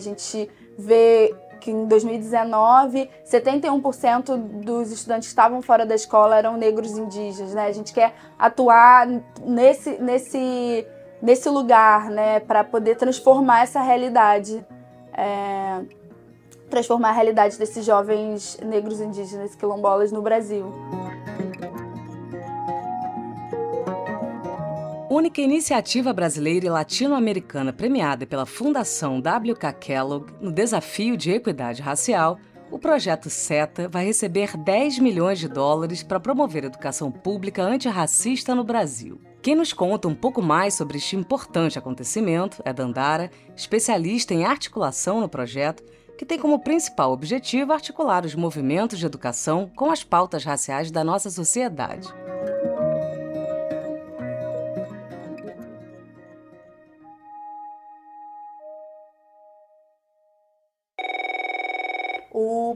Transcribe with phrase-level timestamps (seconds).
[0.00, 6.56] A gente vê que em 2019, 71% dos estudantes que estavam fora da escola eram
[6.56, 7.66] negros indígenas, né?
[7.66, 9.06] A gente quer atuar
[9.44, 10.86] nesse, nesse,
[11.20, 14.64] nesse lugar, né, para poder transformar essa realidade,
[15.12, 15.82] é,
[16.70, 20.72] transformar a realidade desses jovens negros indígenas quilombolas no Brasil.
[25.10, 32.38] Única iniciativa brasileira e latino-americana premiada pela Fundação WK Kellogg no desafio de equidade racial,
[32.70, 38.62] o projeto SETA vai receber 10 milhões de dólares para promover educação pública antirracista no
[38.62, 39.20] Brasil.
[39.42, 45.20] Quem nos conta um pouco mais sobre este importante acontecimento é Dandara, especialista em articulação
[45.20, 45.82] no projeto,
[46.16, 51.02] que tem como principal objetivo articular os movimentos de educação com as pautas raciais da
[51.02, 52.06] nossa sociedade.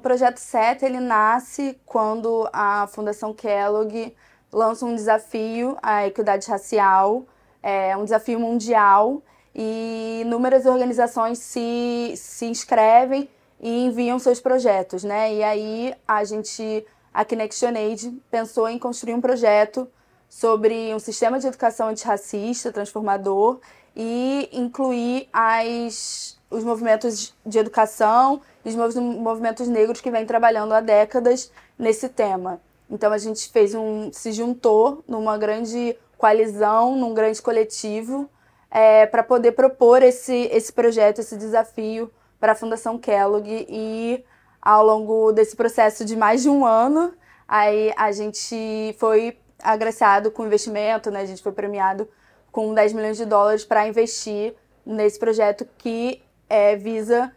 [0.04, 4.14] Projeto SET ele nasce quando a Fundação Kellogg
[4.52, 7.24] lança um desafio à equidade racial,
[7.62, 9.22] é um desafio mundial,
[9.54, 15.32] e inúmeras organizações se, se inscrevem e enviam seus projetos, né?
[15.32, 19.88] E aí a gente, aqui na ActionAid, pensou em construir um projeto
[20.28, 23.58] sobre um sistema de educação antirracista, transformador,
[23.96, 30.80] e incluir as, os movimentos de educação e os movimentos negros que vêm trabalhando há
[30.80, 32.60] décadas nesse tema.
[32.88, 38.28] Então a gente fez um, se juntou numa grande coalizão, num grande coletivo,
[38.70, 42.10] é, para poder propor esse, esse projeto, esse desafio
[42.40, 44.24] para a Fundação Kellogg e
[44.60, 47.12] ao longo desse processo de mais de um ano,
[47.46, 51.20] aí a gente foi agraciado com investimento, né?
[51.20, 52.08] A gente foi premiado
[52.50, 54.54] com 10 milhões de dólares para investir
[54.86, 57.32] nesse projeto que é, visa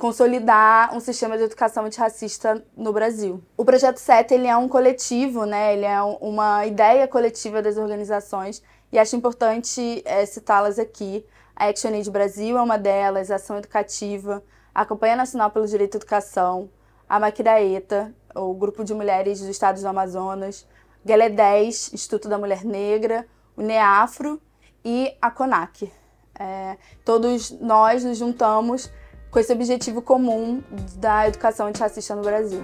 [0.00, 3.42] consolidar um sistema de educação antirracista no Brasil.
[3.54, 5.74] O projeto SET ele é um coletivo, né?
[5.74, 11.24] Ele é uma ideia coletiva das organizações e acho importante é, citá-las aqui.
[11.54, 14.42] A ActionAid Brasil é uma delas, a Ação Educativa,
[14.74, 16.70] a Campanha Nacional pelo Direito à Educação,
[17.06, 20.66] a Maquiraeta, o Grupo de Mulheres dos Estados do Amazonas,
[21.04, 24.40] Guelé 10, Instituto da Mulher Negra, o NEAFRO
[24.82, 25.92] e a CONAC.
[26.42, 28.90] É, todos nós nos juntamos
[29.30, 30.62] com esse objetivo comum
[30.96, 32.62] da educação antirracista no Brasil.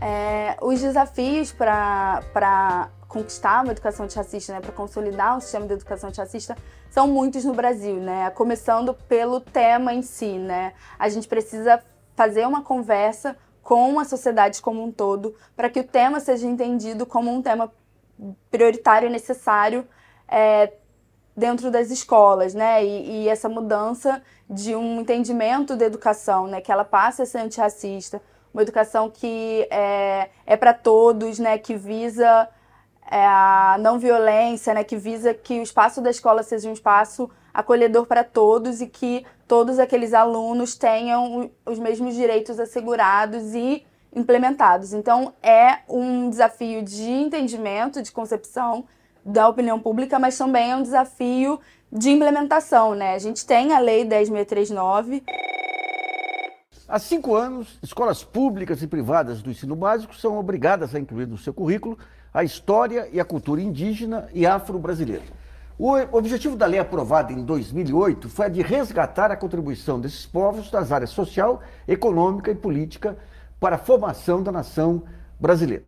[0.00, 6.10] É, os desafios para conquistar uma educação antirracista, né, para consolidar um sistema de educação
[6.10, 6.54] antirracista,
[6.90, 8.28] são muitos no Brasil, né?
[8.30, 10.74] Começando pelo tema em si, né?
[10.98, 11.82] A gente precisa
[12.14, 17.06] fazer uma conversa com a sociedade como um todo para que o tema seja entendido
[17.06, 17.72] como um tema
[18.50, 19.86] prioritário e necessário
[20.28, 20.72] é,
[21.34, 22.84] dentro das escolas, né?
[22.84, 26.60] E, e, essa mudança de um entendimento da educação, né?
[26.60, 28.20] Que ela passe a ser antirracista,
[28.52, 31.56] uma educação que é, é para todos, né?
[31.56, 32.48] Que visa
[33.10, 37.30] é a não violência, né, que visa que o espaço da escola seja um espaço
[37.54, 43.84] acolhedor para todos e que todos aqueles alunos tenham os mesmos direitos assegurados e
[44.14, 44.92] implementados.
[44.92, 48.84] Então, é um desafio de entendimento, de concepção
[49.24, 51.60] da opinião pública, mas também é um desafio
[51.92, 53.14] de implementação, né?
[53.14, 55.22] A gente tem a Lei 10.639.
[56.88, 61.36] Há cinco anos, escolas públicas e privadas do ensino básico são obrigadas a incluir no
[61.36, 61.98] seu currículo
[62.36, 65.22] a história e a cultura indígena e afro-brasileira.
[65.78, 70.70] O objetivo da lei aprovada em 2008 foi a de resgatar a contribuição desses povos
[70.70, 73.16] das áreas social, econômica e política
[73.58, 75.02] para a formação da nação
[75.40, 75.84] brasileira.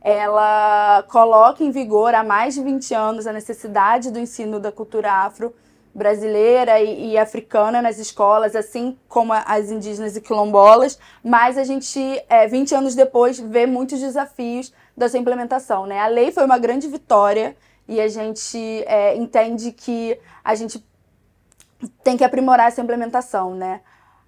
[0.00, 5.12] Ela coloca em vigor há mais de 20 anos a necessidade do ensino da cultura
[5.12, 5.54] afro
[5.94, 12.00] brasileira e, e, africana nas escolas, assim como as indígenas e quilombolas, mas a gente,
[12.28, 15.86] é, 20 anos depois, vê muitos desafios da sua implementação.
[15.86, 15.98] Né?
[15.98, 17.56] A lei foi uma grande vitória
[17.88, 20.84] e a gente é, entende que a gente
[22.02, 23.54] tem que aprimorar essa implementação.
[23.54, 23.80] Né?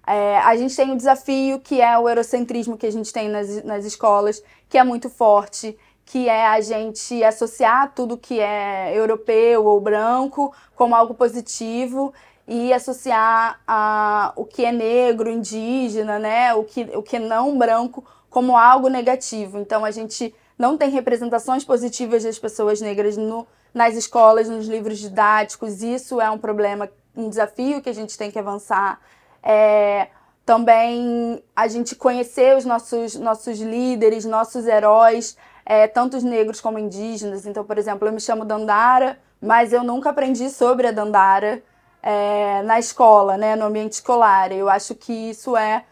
[0.05, 3.63] É, a gente tem um desafio que é o eurocentrismo que a gente tem nas,
[3.63, 5.77] nas escolas, que é muito forte
[6.07, 12.13] que é a gente associar tudo que é europeu ou branco como algo positivo
[12.47, 17.57] e associar a, o que é negro, indígena, né, o que, o que é não
[17.57, 19.57] branco como algo negativo.
[19.59, 24.97] Então a gente não tem representações positivas das pessoas negras no, nas escolas, nos livros
[24.97, 25.81] didáticos.
[25.83, 28.99] Isso é um problema um desafio que a gente tem que avançar.
[29.41, 30.07] É,
[30.45, 36.79] também a gente conhecer os nossos, nossos líderes, nossos heróis, é, tanto os negros como
[36.79, 37.45] indígenas.
[37.45, 41.61] Então, por exemplo, eu me chamo Dandara, mas eu nunca aprendi sobre a Dandara
[42.01, 44.51] é, na escola, né, no ambiente escolar.
[44.51, 45.83] Eu acho que isso é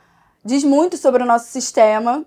[0.44, 2.24] diz muito sobre o nosso sistema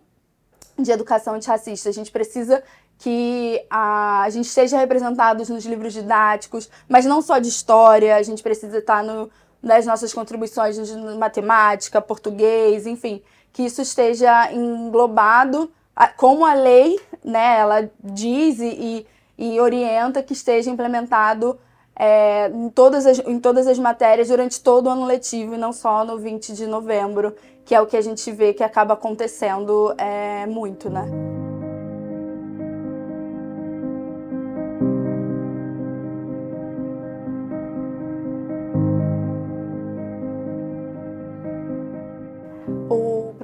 [0.78, 1.88] de educação antirracista.
[1.88, 2.62] A gente precisa
[2.98, 8.22] que a, a gente esteja representados nos livros didáticos, mas não só de história, a
[8.22, 9.30] gente precisa estar no,
[9.62, 13.22] nas nossas contribuições de matemática, português, enfim,
[13.52, 15.70] que isso esteja englobado,
[16.16, 21.58] como a lei, né, ela diz e, e orienta que esteja implementado
[21.98, 25.72] é, em, todas as, em todas as matérias durante todo o ano letivo e não
[25.72, 27.34] só no 20 de novembro,
[27.68, 31.04] que é o que a gente vê que acaba acontecendo é, muito, né?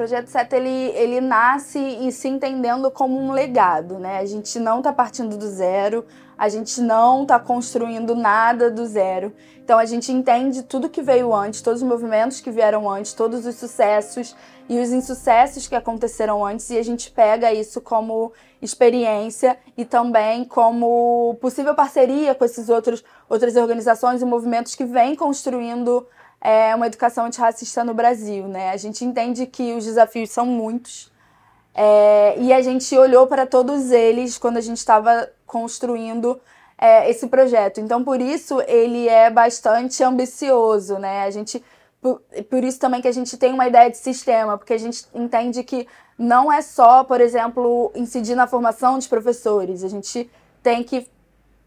[0.05, 4.19] Projeto SETA ele, ele nasce e se entendendo como um legado, né?
[4.19, 6.05] A gente não está partindo do zero,
[6.37, 9.33] a gente não está construindo nada do zero.
[9.65, 13.47] Então a gente entende tudo que veio antes, todos os movimentos que vieram antes, todos
[13.47, 14.37] os sucessos
[14.69, 18.31] e os insucessos que aconteceram antes, e a gente pega isso como
[18.61, 25.17] experiência e também como possível parceria com esses outros outras organizações e movimentos que vêm
[25.17, 26.07] construindo
[26.45, 28.71] é, uma educação antirracista no Brasil, né?
[28.71, 31.11] A gente entende que os desafios são muitos
[31.75, 36.39] é, e a gente olhou para todos eles quando a gente estava construindo
[36.77, 37.81] é, esse projeto.
[37.81, 41.23] Então, por isso, ele é bastante ambicioso, né?
[41.25, 41.65] A gente,
[41.99, 42.21] por,
[42.51, 45.65] por isso também que a gente tem uma ideia de sistema, porque a gente entende
[45.65, 45.89] que
[46.19, 49.83] não é só, por exemplo, incidir na formação dos professores.
[49.83, 50.31] A gente
[50.63, 51.09] tem que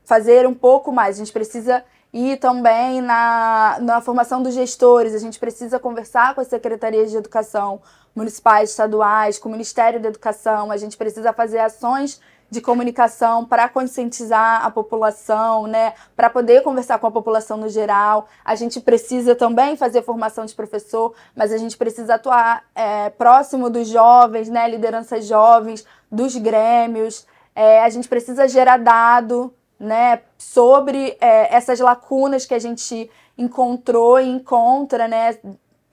[0.06, 1.16] fazer um pouco mais.
[1.16, 1.84] A gente precisa
[2.18, 5.14] e também na, na formação dos gestores.
[5.14, 7.80] A gente precisa conversar com as secretarias de educação
[8.16, 10.72] municipais, estaduais, com o Ministério da Educação.
[10.72, 12.20] A gente precisa fazer ações
[12.50, 18.28] de comunicação para conscientizar a população, né, para poder conversar com a população no geral.
[18.44, 23.70] A gente precisa também fazer formação de professor, mas a gente precisa atuar é, próximo
[23.70, 27.28] dos jovens, né, lideranças jovens, dos grêmios.
[27.54, 34.20] É, a gente precisa gerar dado, né, sobre é, essas lacunas que a gente encontrou
[34.20, 35.38] e encontra, né,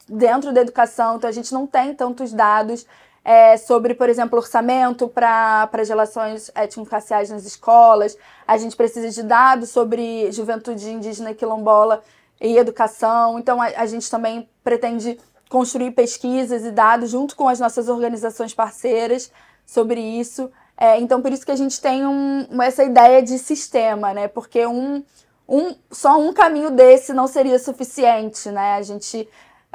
[0.08, 1.16] dentro da educação.
[1.16, 2.86] Então a gente não tem tantos dados
[3.24, 8.16] é, sobre, por exemplo, orçamento para as relações étnico-raciais nas escolas.
[8.46, 12.02] A gente precisa de dados sobre juventude indígena quilombola
[12.40, 13.38] e educação.
[13.38, 18.52] Então a, a gente também pretende construir pesquisas e dados junto com as nossas organizações
[18.52, 19.30] parceiras
[19.64, 20.50] sobre isso.
[20.76, 24.28] É, então, por isso que a gente tem um, essa ideia de sistema, né?
[24.28, 25.04] Porque um,
[25.48, 28.74] um, só um caminho desse não seria suficiente, né?
[28.74, 29.28] A gente,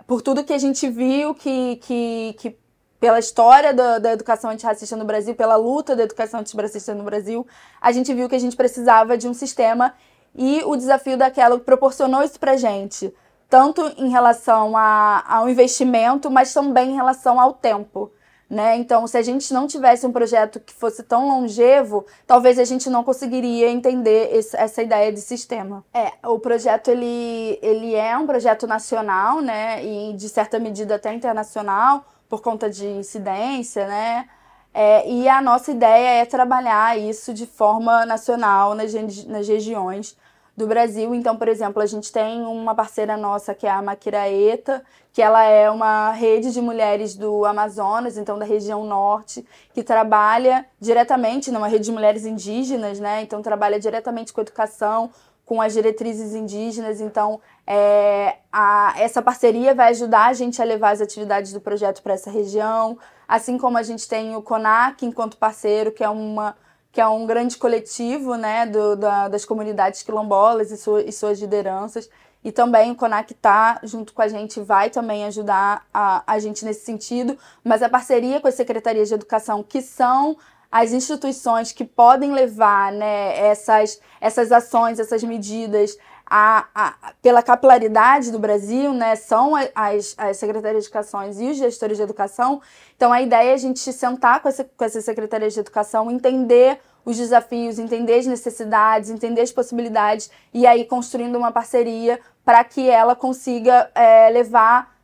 [0.05, 2.57] por tudo que a gente viu que, que, que
[2.99, 7.47] pela história da, da educação antirracista no Brasil, pela luta da educação antirracista no Brasil,
[7.79, 9.93] a gente viu que a gente precisava de um sistema
[10.35, 13.13] e o desafio daquela proporcionou isso pra gente,
[13.49, 18.11] tanto em relação a, ao investimento, mas também em relação ao tempo.
[18.49, 18.77] Né?
[18.77, 22.89] Então, se a gente não tivesse um projeto que fosse tão longevo, talvez a gente
[22.89, 25.85] não conseguiria entender esse, essa ideia de sistema.
[25.93, 29.85] É, o projeto ele, ele é um projeto nacional, né?
[29.85, 34.27] E de certa medida até internacional, por conta de incidência, né?
[34.73, 38.93] É, e a nossa ideia é trabalhar isso de forma nacional nas,
[39.25, 40.17] nas regiões
[40.59, 41.15] do Brasil.
[41.15, 45.41] Então, por exemplo, a gente tem uma parceira nossa que é a Maquiraeta, que ela
[45.43, 51.69] é uma rede de mulheres do Amazonas, então da região norte, que trabalha diretamente numa
[51.69, 53.21] rede de mulheres indígenas, né?
[53.21, 55.09] Então trabalha diretamente com educação,
[55.45, 56.99] com as diretrizes indígenas.
[56.99, 62.03] Então, é, a, essa parceria vai ajudar a gente a levar as atividades do projeto
[62.03, 66.53] para essa região, assim como a gente tem o CONAC enquanto parceiro, que é uma
[66.91, 71.39] que é um grande coletivo né, do, da, das comunidades quilombolas e, su, e suas
[71.39, 72.09] lideranças.
[72.43, 76.63] E também o CONAC está junto com a gente, vai também ajudar a, a gente
[76.63, 80.37] nesse sentido, mas a parceria com as secretarias de educação, que são
[80.71, 85.97] as instituições que podem levar né, essas, essas ações, essas medidas
[86.29, 91.57] a, a, pela capilaridade do Brasil, né, são as, as secretarias de educação e os
[91.57, 92.61] gestores de educação.
[92.95, 96.79] Então, a ideia é a gente sentar com, essa, com essas secretarias de educação, entender
[97.03, 102.89] os desafios, entender as necessidades, entender as possibilidades e aí construindo uma parceria para que
[102.89, 104.95] ela consiga é, levar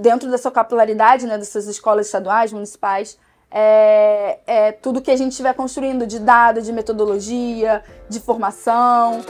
[0.00, 3.18] dentro da sua capilaridade, né, dessas escolas estaduais, municipais,
[3.50, 9.20] é, é, tudo que a gente estiver construindo de dado, de metodologia, de formação.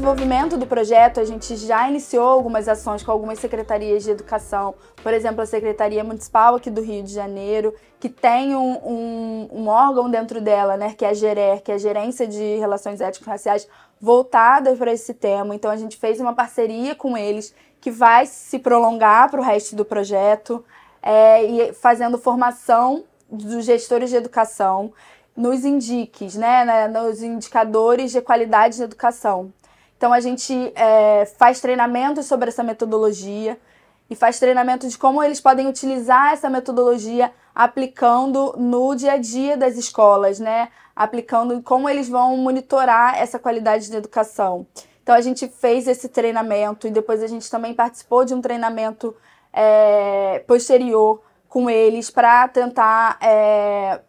[0.00, 5.12] Desenvolvimento do projeto, a gente já iniciou algumas ações com algumas secretarias de educação, por
[5.12, 10.10] exemplo, a Secretaria Municipal aqui do Rio de Janeiro, que tem um, um, um órgão
[10.10, 13.68] dentro dela, né, que é a GERER, que é a Gerência de Relações Étnico-Raciais,
[14.00, 15.54] voltada para esse tema.
[15.54, 19.76] Então, a gente fez uma parceria com eles que vai se prolongar para o resto
[19.76, 20.64] do projeto,
[21.02, 24.94] é, e fazendo formação dos gestores de educação
[25.36, 29.52] nos indiques, né, nos indicadores de qualidade de educação.
[30.00, 33.60] Então a gente é, faz treinamentos sobre essa metodologia
[34.08, 39.58] e faz treinamento de como eles podem utilizar essa metodologia aplicando no dia a dia
[39.58, 40.70] das escolas, né?
[40.96, 44.66] Aplicando como eles vão monitorar essa qualidade de educação.
[45.02, 49.14] Então a gente fez esse treinamento e depois a gente também participou de um treinamento
[49.52, 54.00] é, posterior com eles para tentar é,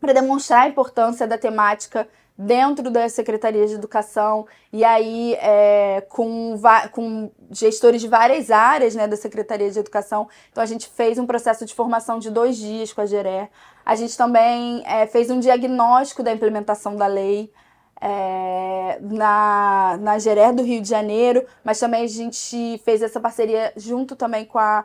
[0.00, 2.06] para demonstrar a importância da temática
[2.38, 6.60] dentro da Secretaria de Educação e aí é, com,
[6.92, 10.28] com gestores de várias áreas né, da Secretaria de Educação.
[10.52, 13.48] Então a gente fez um processo de formação de dois dias com a Geré.
[13.84, 17.50] A gente também é, fez um diagnóstico da implementação da lei
[18.00, 23.72] é, na, na Geré do Rio de Janeiro, mas também a gente fez essa parceria
[23.76, 24.84] junto também com a,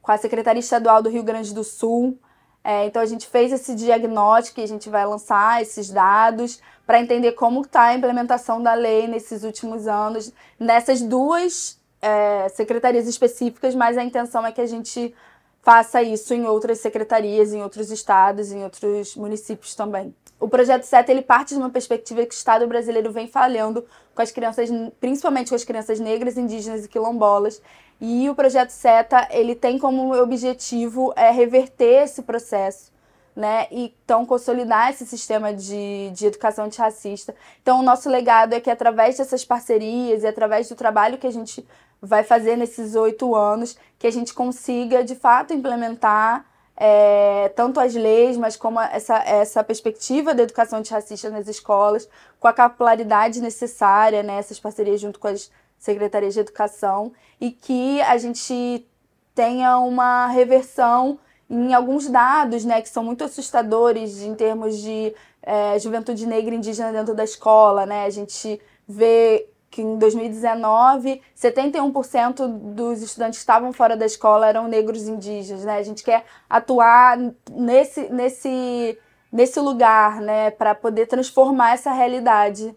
[0.00, 2.16] com a Secretaria Estadual do Rio Grande do Sul.
[2.64, 6.98] É, então a gente fez esse diagnóstico e a gente vai lançar esses dados para
[6.98, 13.74] entender como está a implementação da lei nesses últimos anos, nessas duas é, secretarias específicas,
[13.74, 15.14] mas a intenção é que a gente
[15.62, 20.14] faça isso em outras secretarias, em outros estados, em outros municípios também.
[20.38, 24.22] O projeto SETA ele parte de uma perspectiva que o Estado brasileiro vem falhando com
[24.22, 24.68] as crianças,
[25.00, 27.62] principalmente com as crianças negras, indígenas e quilombolas,
[28.00, 32.92] e o projeto SETA, ele tem como objetivo é, reverter esse processo,
[33.34, 33.66] né?
[33.70, 37.34] E então consolidar esse sistema de, de educação antirracista.
[37.62, 41.32] Então, o nosso legado é que através dessas parcerias e através do trabalho que a
[41.32, 41.66] gente
[42.02, 46.44] vai fazer nesses oito anos, que a gente consiga, de fato, implementar
[46.76, 52.08] é, tanto as leis, mas como essa, essa perspectiva da educação antirracista nas escolas,
[52.40, 55.50] com a capilaridade necessária, né, parcerias junto com as
[55.84, 58.86] Secretaria de Educação e que a gente
[59.34, 65.78] tenha uma reversão em alguns dados, né, que são muito assustadores em termos de é,
[65.78, 68.06] juventude negra e indígena dentro da escola, né?
[68.06, 74.68] A gente vê que em 2019, 71% dos estudantes que estavam fora da escola eram
[74.68, 75.78] negros indígenas, né?
[75.78, 77.18] A gente quer atuar
[77.50, 78.96] nesse, nesse,
[79.32, 82.72] nesse lugar, né, para poder transformar essa realidade.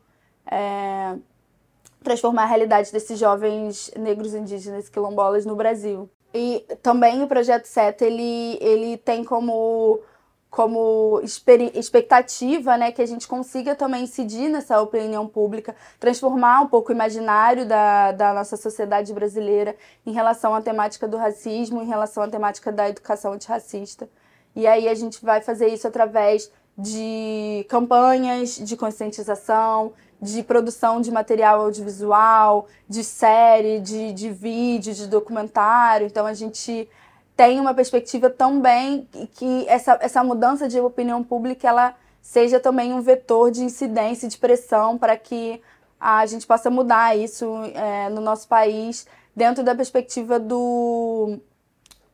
[0.50, 1.16] É
[2.04, 6.10] transformar a realidade desses jovens negros indígenas quilombolas no Brasil.
[6.34, 10.00] E também o projeto SETA, ele, ele tem como
[10.50, 11.22] como
[11.74, 16.96] expectativa, né, que a gente consiga também incidir nessa opinião pública, transformar um pouco o
[16.96, 19.76] imaginário da, da nossa sociedade brasileira
[20.06, 24.10] em relação à temática do racismo, em relação à temática da educação antirracista.
[24.56, 31.12] E aí a gente vai fazer isso através de campanhas de conscientização, de produção de
[31.12, 36.08] material audiovisual, de série, de, de vídeo, de documentário.
[36.08, 36.90] Então a gente
[37.38, 43.00] tem uma perspectiva também que essa, essa mudança de opinião pública ela seja também um
[43.00, 45.62] vetor de incidência de pressão para que
[46.00, 51.38] a gente possa mudar isso é, no nosso país dentro da perspectiva do,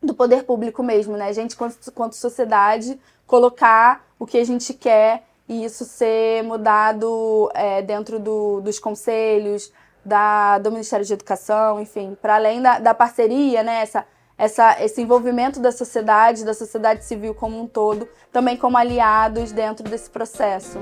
[0.02, 1.30] do poder público mesmo, né?
[1.30, 7.50] A gente, quanto, quanto sociedade, colocar o que a gente quer e isso ser mudado
[7.54, 9.72] é, dentro do, dos conselhos,
[10.04, 14.06] da, do Ministério de Educação, enfim, para além da, da parceria, né, essa,
[14.38, 19.84] essa, esse envolvimento da sociedade, da sociedade civil como um todo, também como aliados dentro
[19.90, 20.80] desse processo.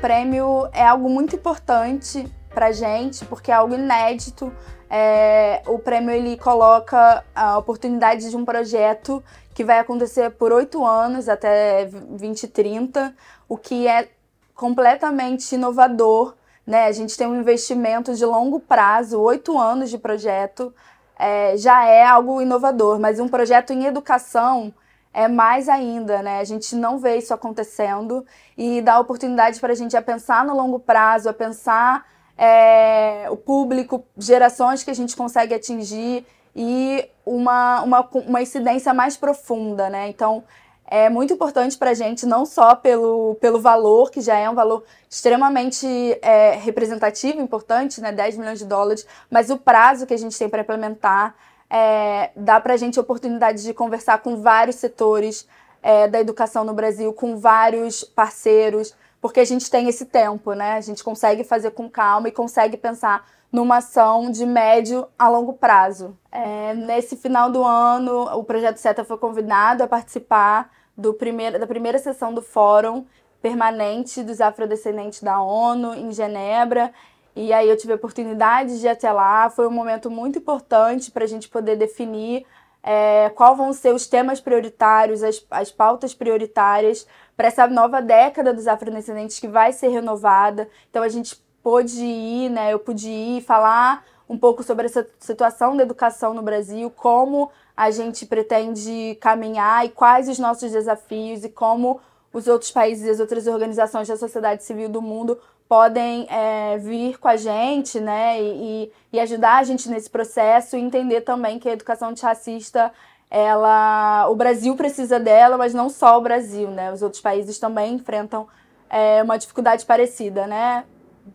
[0.00, 4.52] prêmio é algo muito importante para gente, porque é algo inédito.
[4.88, 9.22] É, o prêmio ele coloca a oportunidade de um projeto
[9.54, 13.14] que vai acontecer por oito anos até 2030,
[13.48, 14.08] o que é
[14.54, 16.34] completamente inovador.
[16.66, 16.86] Né?
[16.86, 20.74] A gente tem um investimento de longo prazo, oito anos de projeto,
[21.18, 24.72] é, já é algo inovador, mas um projeto em educação
[25.12, 26.38] é mais ainda, né?
[26.38, 28.24] A gente não vê isso acontecendo
[28.56, 32.06] e dá oportunidade para a gente a pensar no longo prazo, a pensar
[32.42, 36.24] é, o público, gerações que a gente consegue atingir
[36.56, 40.08] e uma, uma, uma incidência mais profunda, né?
[40.08, 40.42] Então,
[40.86, 44.54] é muito importante para a gente, não só pelo, pelo valor, que já é um
[44.54, 45.86] valor extremamente
[46.22, 50.48] é, representativo, importante, né, 10 milhões de dólares, mas o prazo que a gente tem
[50.48, 51.36] para implementar
[51.68, 55.46] é, dá para a gente a oportunidade de conversar com vários setores
[55.82, 60.72] é, da educação no Brasil, com vários parceiros, porque a gente tem esse tempo, né?
[60.72, 65.52] A gente consegue fazer com calma e consegue pensar numa ação de médio a longo
[65.52, 66.16] prazo.
[66.30, 71.66] É, nesse final do ano, o projeto SETA foi convidado a participar do primeiro, da
[71.66, 73.04] primeira sessão do Fórum
[73.42, 76.92] Permanente dos Afrodescendentes da ONU, em Genebra.
[77.34, 79.48] E aí eu tive a oportunidade de ir até lá.
[79.50, 82.44] Foi um momento muito importante para a gente poder definir
[82.82, 87.06] é, quais vão ser os temas prioritários, as, as pautas prioritárias
[87.36, 90.68] para essa nova década dos afrodescendentes que vai ser renovada.
[90.88, 92.72] Então a gente pôde ir, né?
[92.72, 97.90] Eu pude ir falar um pouco sobre essa situação da educação no Brasil, como a
[97.90, 102.00] gente pretende caminhar e quais os nossos desafios e como
[102.32, 105.38] os outros países e as outras organizações da sociedade civil do mundo
[105.70, 110.80] podem é, vir com a gente, né, e, e ajudar a gente nesse processo e
[110.80, 112.92] entender também que a educação antirracista,
[113.30, 117.94] ela, o Brasil precisa dela, mas não só o Brasil, né, os outros países também
[117.94, 118.48] enfrentam
[118.90, 120.82] é, uma dificuldade parecida, né,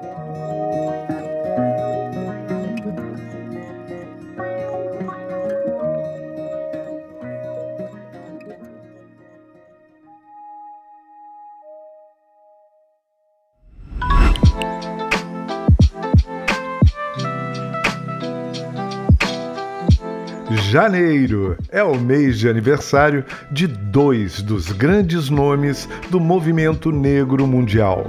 [20.69, 28.05] Janeiro é o mês de aniversário de dois dos grandes nomes do movimento negro mundial: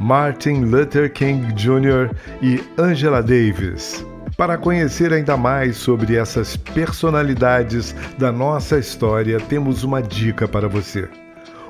[0.00, 2.10] Martin Luther King Jr.
[2.40, 4.02] e Angela Davis.
[4.38, 11.06] Para conhecer ainda mais sobre essas personalidades da nossa história, temos uma dica para você.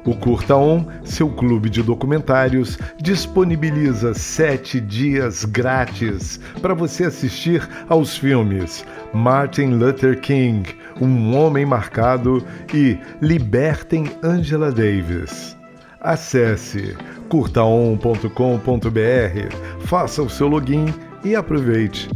[0.06, 8.16] O Curta On, seu clube de documentários, disponibiliza sete dias grátis para você assistir aos
[8.16, 15.56] filmes Martin Luther King, Um Homem Marcado e Libertem Angela Davis.
[16.00, 16.96] Acesse
[17.28, 18.28] curtaon.com.br,
[19.80, 20.86] faça o seu login
[21.24, 22.08] e aproveite.